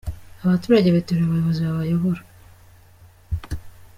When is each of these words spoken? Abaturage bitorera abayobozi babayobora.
Abaturage 0.45 0.87
bitorera 0.95 1.25
abayobozi 1.27 1.59
babayobora. 1.67 2.21